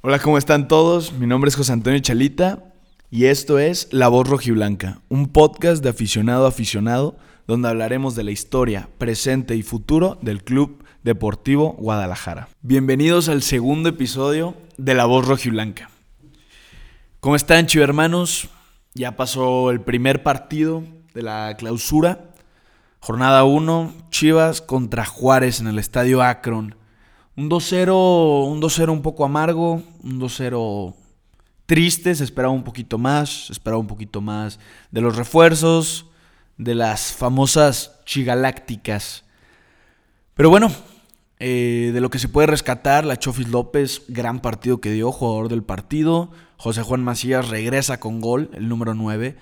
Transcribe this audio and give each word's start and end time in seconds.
Hola, 0.00 0.20
¿cómo 0.20 0.38
están 0.38 0.68
todos? 0.68 1.12
Mi 1.12 1.26
nombre 1.26 1.48
es 1.48 1.56
José 1.56 1.72
Antonio 1.72 1.98
Chalita 1.98 2.72
y 3.10 3.24
esto 3.24 3.58
es 3.58 3.88
La 3.90 4.06
Voz 4.06 4.28
Rojiblanca, 4.28 5.00
un 5.08 5.26
podcast 5.26 5.82
de 5.82 5.88
aficionado 5.88 6.44
a 6.44 6.50
aficionado 6.50 7.16
donde 7.48 7.68
hablaremos 7.68 8.14
de 8.14 8.22
la 8.22 8.30
historia, 8.30 8.88
presente 8.98 9.56
y 9.56 9.64
futuro 9.64 10.16
del 10.22 10.44
Club 10.44 10.84
Deportivo 11.02 11.72
Guadalajara. 11.80 12.48
Bienvenidos 12.62 13.28
al 13.28 13.42
segundo 13.42 13.88
episodio 13.88 14.54
de 14.76 14.94
La 14.94 15.04
Voz 15.04 15.26
Rojiblanca. 15.26 15.90
¿Cómo 17.18 17.34
están, 17.34 17.66
chivermanos? 17.66 18.50
Ya 18.94 19.16
pasó 19.16 19.72
el 19.72 19.80
primer 19.80 20.22
partido 20.22 20.84
de 21.12 21.22
la 21.22 21.56
clausura. 21.58 22.30
Jornada 23.00 23.42
1, 23.42 23.94
Chivas 24.10 24.62
contra 24.62 25.04
Juárez 25.04 25.58
en 25.58 25.66
el 25.66 25.80
Estadio 25.80 26.22
Akron. 26.22 26.77
Un 27.38 27.48
2-0, 27.48 28.48
un 28.48 28.60
2-0 28.60 28.90
un 28.90 29.00
poco 29.00 29.24
amargo, 29.24 29.80
un 30.02 30.20
2-0 30.20 30.92
triste, 31.66 32.12
se 32.16 32.24
esperaba 32.24 32.52
un 32.52 32.64
poquito 32.64 32.98
más, 32.98 33.46
se 33.46 33.52
esperaba 33.52 33.78
un 33.78 33.86
poquito 33.86 34.20
más 34.20 34.58
de 34.90 35.00
los 35.00 35.14
refuerzos, 35.14 36.06
de 36.56 36.74
las 36.74 37.12
famosas 37.12 38.00
chigalácticas. 38.04 39.22
Pero 40.34 40.50
bueno, 40.50 40.72
eh, 41.38 41.92
de 41.94 42.00
lo 42.00 42.10
que 42.10 42.18
se 42.18 42.28
puede 42.28 42.48
rescatar, 42.48 43.06
la 43.06 43.20
Chofis 43.20 43.46
López, 43.46 44.02
gran 44.08 44.40
partido 44.40 44.80
que 44.80 44.90
dio, 44.90 45.12
jugador 45.12 45.48
del 45.48 45.62
partido. 45.62 46.32
José 46.56 46.82
Juan 46.82 47.04
Macías 47.04 47.48
regresa 47.50 48.00
con 48.00 48.20
gol, 48.20 48.50
el 48.52 48.68
número 48.68 48.94
9. 48.94 49.36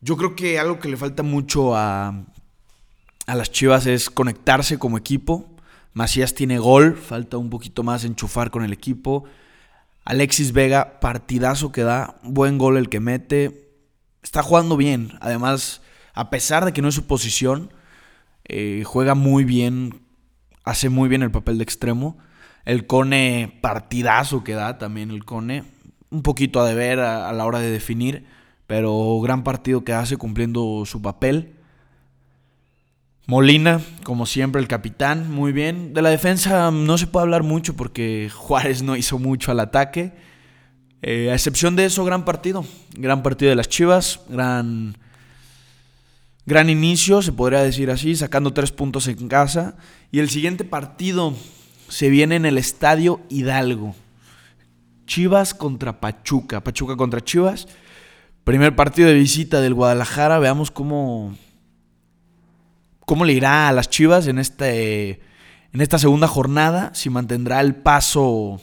Yo 0.00 0.16
creo 0.16 0.34
que 0.34 0.58
algo 0.58 0.78
que 0.78 0.88
le 0.88 0.96
falta 0.96 1.22
mucho 1.22 1.76
a, 1.76 2.24
a 3.26 3.34
las 3.34 3.52
Chivas 3.52 3.84
es 3.84 4.08
conectarse 4.08 4.78
como 4.78 4.96
equipo. 4.96 5.50
Macías 5.98 6.32
tiene 6.32 6.60
gol, 6.60 6.96
falta 6.96 7.38
un 7.38 7.50
poquito 7.50 7.82
más 7.82 8.04
enchufar 8.04 8.52
con 8.52 8.62
el 8.62 8.72
equipo. 8.72 9.24
Alexis 10.04 10.52
Vega, 10.52 11.00
partidazo 11.00 11.72
que 11.72 11.82
da, 11.82 12.20
buen 12.22 12.56
gol 12.56 12.76
el 12.76 12.88
que 12.88 13.00
mete. 13.00 13.72
Está 14.22 14.44
jugando 14.44 14.76
bien. 14.76 15.14
Además, 15.20 15.82
a 16.14 16.30
pesar 16.30 16.64
de 16.64 16.72
que 16.72 16.82
no 16.82 16.88
es 16.88 16.94
su 16.94 17.08
posición, 17.08 17.72
eh, 18.44 18.84
juega 18.86 19.16
muy 19.16 19.42
bien, 19.42 20.02
hace 20.62 20.88
muy 20.88 21.08
bien 21.08 21.24
el 21.24 21.32
papel 21.32 21.58
de 21.58 21.64
extremo. 21.64 22.16
El 22.64 22.86
Cone, 22.86 23.58
partidazo 23.60 24.44
que 24.44 24.52
da 24.52 24.78
también 24.78 25.10
el 25.10 25.24
Cone. 25.24 25.64
Un 26.10 26.22
poquito 26.22 26.60
a 26.60 26.68
deber 26.68 27.00
a 27.00 27.32
la 27.32 27.44
hora 27.44 27.58
de 27.58 27.72
definir, 27.72 28.24
pero 28.68 29.18
gran 29.20 29.42
partido 29.42 29.82
que 29.82 29.94
hace 29.94 30.16
cumpliendo 30.16 30.84
su 30.86 31.02
papel. 31.02 31.57
Molina, 33.30 33.82
como 34.04 34.24
siempre, 34.24 34.58
el 34.58 34.68
capitán, 34.68 35.30
muy 35.30 35.52
bien. 35.52 35.92
De 35.92 36.00
la 36.00 36.08
defensa 36.08 36.70
no 36.70 36.96
se 36.96 37.06
puede 37.06 37.24
hablar 37.24 37.42
mucho 37.42 37.76
porque 37.76 38.30
Juárez 38.34 38.82
no 38.82 38.96
hizo 38.96 39.18
mucho 39.18 39.52
al 39.52 39.60
ataque. 39.60 40.14
Eh, 41.02 41.30
a 41.30 41.34
excepción 41.34 41.76
de 41.76 41.84
eso, 41.84 42.06
gran 42.06 42.24
partido. 42.24 42.64
Gran 42.96 43.22
partido 43.22 43.50
de 43.50 43.56
las 43.56 43.68
Chivas. 43.68 44.20
Gran, 44.30 44.96
gran 46.46 46.70
inicio, 46.70 47.20
se 47.20 47.32
podría 47.32 47.60
decir 47.60 47.90
así, 47.90 48.16
sacando 48.16 48.54
tres 48.54 48.72
puntos 48.72 49.06
en 49.08 49.28
casa. 49.28 49.76
Y 50.10 50.20
el 50.20 50.30
siguiente 50.30 50.64
partido 50.64 51.34
se 51.90 52.08
viene 52.08 52.36
en 52.36 52.46
el 52.46 52.56
Estadio 52.56 53.20
Hidalgo. 53.28 53.94
Chivas 55.06 55.52
contra 55.52 56.00
Pachuca. 56.00 56.64
Pachuca 56.64 56.96
contra 56.96 57.22
Chivas. 57.22 57.68
Primer 58.44 58.74
partido 58.74 59.08
de 59.08 59.14
visita 59.16 59.60
del 59.60 59.74
Guadalajara. 59.74 60.38
Veamos 60.38 60.70
cómo 60.70 61.36
cómo 63.08 63.24
le 63.24 63.32
irá 63.32 63.68
a 63.68 63.72
las 63.72 63.88
Chivas 63.88 64.26
en, 64.26 64.38
este, 64.38 65.22
en 65.72 65.80
esta 65.80 65.98
segunda 65.98 66.28
jornada, 66.28 66.90
si 66.92 67.08
mantendrá 67.08 67.62
el 67.62 67.74
paso, 67.74 68.60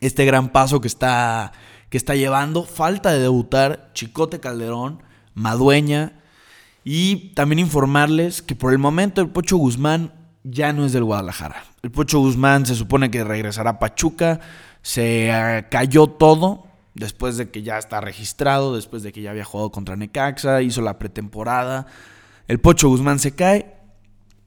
este 0.00 0.24
gran 0.24 0.48
paso 0.48 0.80
que 0.80 0.88
está, 0.88 1.52
que 1.90 1.98
está 1.98 2.14
llevando. 2.14 2.64
Falta 2.64 3.12
de 3.12 3.20
debutar 3.20 3.90
Chicote 3.92 4.40
Calderón, 4.40 5.02
Madueña. 5.34 6.18
Y 6.82 7.34
también 7.34 7.58
informarles 7.58 8.40
que 8.40 8.56
por 8.56 8.72
el 8.72 8.78
momento 8.78 9.20
el 9.20 9.28
Pocho 9.28 9.58
Guzmán 9.58 10.14
ya 10.44 10.72
no 10.72 10.86
es 10.86 10.94
del 10.94 11.04
Guadalajara. 11.04 11.62
El 11.82 11.90
Pocho 11.90 12.20
Guzmán 12.20 12.64
se 12.64 12.74
supone 12.74 13.10
que 13.10 13.22
regresará 13.22 13.72
a 13.72 13.78
Pachuca. 13.78 14.40
Se 14.80 15.30
ah, 15.30 15.68
cayó 15.68 16.06
todo 16.06 16.68
después 16.94 17.36
de 17.36 17.50
que 17.50 17.62
ya 17.62 17.76
está 17.76 18.00
registrado, 18.00 18.74
después 18.74 19.02
de 19.02 19.12
que 19.12 19.20
ya 19.20 19.30
había 19.30 19.44
jugado 19.44 19.70
contra 19.70 19.94
Necaxa, 19.94 20.62
hizo 20.62 20.80
la 20.80 20.98
pretemporada. 20.98 21.86
El 22.48 22.60
Pocho 22.60 22.88
Guzmán 22.88 23.18
se 23.18 23.34
cae. 23.34 23.76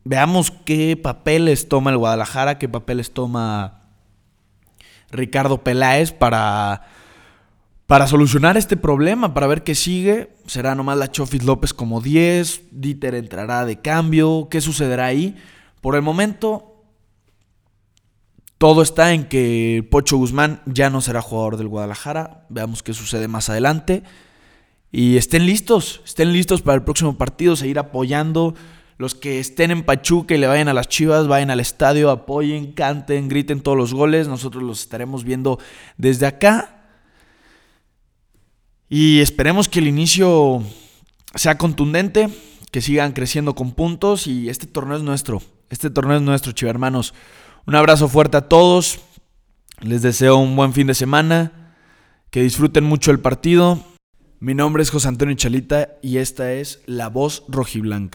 Veamos 0.03 0.51
qué 0.51 0.97
papeles 0.97 1.67
toma 1.67 1.91
el 1.91 1.97
Guadalajara, 1.97 2.59
qué 2.59 2.69
papeles 2.69 3.11
toma 3.11 3.81
Ricardo 5.09 5.63
Peláez 5.63 6.11
para, 6.11 6.87
para 7.87 8.07
solucionar 8.07 8.57
este 8.57 8.77
problema, 8.77 9.33
para 9.33 9.47
ver 9.47 9.63
qué 9.63 9.73
sigue. 9.73 10.35
¿Será 10.45 10.75
nomás 10.75 10.97
la 10.97 11.11
Chofis 11.11 11.43
López 11.43 11.73
como 11.73 12.01
10? 12.01 12.65
¿Dieter 12.71 13.15
entrará 13.15 13.65
de 13.65 13.81
cambio? 13.81 14.47
¿Qué 14.51 14.61
sucederá 14.61 15.05
ahí? 15.05 15.35
Por 15.81 15.95
el 15.95 16.01
momento, 16.01 16.83
todo 18.57 18.81
está 18.81 19.13
en 19.13 19.25
que 19.25 19.87
Pocho 19.89 20.17
Guzmán 20.17 20.61
ya 20.65 20.89
no 20.89 21.01
será 21.01 21.21
jugador 21.21 21.57
del 21.57 21.67
Guadalajara. 21.67 22.45
Veamos 22.49 22.83
qué 22.83 22.93
sucede 22.93 23.27
más 23.27 23.49
adelante. 23.49 24.03
Y 24.97 25.17
estén 25.17 25.45
listos, 25.45 25.99
estén 26.05 26.31
listos 26.31 26.61
para 26.61 26.77
el 26.77 26.83
próximo 26.83 27.17
partido, 27.17 27.57
seguir 27.57 27.79
apoyando. 27.79 28.55
Los 28.97 29.13
que 29.13 29.41
estén 29.41 29.71
en 29.71 29.83
Pachuca 29.83 30.33
y 30.33 30.37
le 30.37 30.47
vayan 30.47 30.69
a 30.69 30.73
las 30.73 30.87
Chivas, 30.87 31.27
vayan 31.27 31.49
al 31.49 31.59
estadio, 31.59 32.09
apoyen, 32.09 32.71
canten, 32.71 33.27
griten 33.27 33.59
todos 33.59 33.77
los 33.77 33.93
goles. 33.93 34.29
Nosotros 34.29 34.63
los 34.63 34.79
estaremos 34.79 35.25
viendo 35.25 35.59
desde 35.97 36.27
acá. 36.27 36.87
Y 38.87 39.19
esperemos 39.19 39.67
que 39.67 39.79
el 39.79 39.89
inicio 39.89 40.63
sea 41.33 41.57
contundente, 41.57 42.29
que 42.71 42.79
sigan 42.79 43.11
creciendo 43.11 43.53
con 43.53 43.73
puntos 43.73 44.27
y 44.27 44.47
este 44.47 44.65
torneo 44.65 44.95
es 44.95 45.03
nuestro. 45.03 45.41
Este 45.69 45.89
torneo 45.89 46.15
es 46.15 46.23
nuestro, 46.23 46.53
chivermanos. 46.53 47.13
Un 47.65 47.75
abrazo 47.75 48.07
fuerte 48.07 48.37
a 48.37 48.47
todos. 48.47 49.01
Les 49.81 50.01
deseo 50.01 50.37
un 50.37 50.55
buen 50.55 50.71
fin 50.71 50.87
de 50.87 50.93
semana. 50.93 51.73
Que 52.29 52.43
disfruten 52.43 52.85
mucho 52.85 53.11
el 53.11 53.19
partido. 53.19 53.83
Mi 54.45 54.53
nombre 54.53 54.83
es 54.83 54.91
José 54.91 55.07
Antonio 55.07 55.33
Chalita 55.33 55.97
y 56.03 56.19
esta 56.19 56.53
es 56.53 56.83
La 56.85 57.09
Voz 57.09 57.45
Rojiblanca. 57.47 58.14